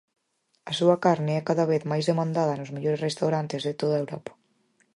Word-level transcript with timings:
A 0.71 0.71
súa 0.79 0.97
carne 1.05 1.33
é 1.35 1.41
cada 1.49 1.65
vez 1.71 1.83
máis 1.91 2.05
demandada 2.11 2.57
nos 2.59 2.73
mellores 2.75 3.03
restaurantes 3.07 3.61
de 3.67 3.73
toda 3.81 4.01
Europa. 4.03 4.31